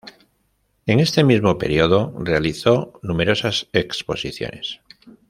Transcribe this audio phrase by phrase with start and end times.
[0.87, 4.81] En este mismo período realizó numerosas exposiciones.